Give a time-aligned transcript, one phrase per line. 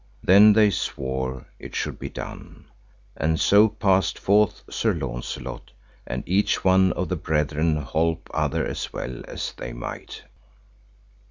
[0.23, 2.65] Then they swore it should be done,
[3.15, 5.73] and so passed forth Sir Launcelot,
[6.07, 10.23] and each one of the brethren holp other as well as they might.